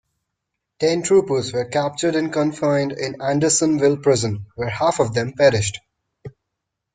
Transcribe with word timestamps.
Ten 0.79 1.03
troopers 1.03 1.53
were 1.53 1.65
captured 1.65 2.15
and 2.15 2.33
confined 2.33 2.91
in 2.91 3.21
Andersonville 3.21 3.97
Prison, 3.97 4.47
where 4.55 4.67
half 4.67 4.99
of 4.99 5.13
them 5.13 5.33
perished. 5.33 5.79